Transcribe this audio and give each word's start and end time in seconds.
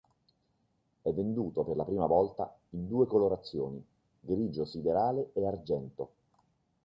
È 1.03 1.11
venduto, 1.13 1.61
per 1.61 1.75
la 1.75 1.83
prima 1.83 2.07
volta, 2.07 2.51
in 2.71 2.87
due 2.87 3.05
colorazioni: 3.05 3.79
grigio 4.21 4.65
siderale 4.65 5.29
e 5.33 5.45
argento. 5.45 6.11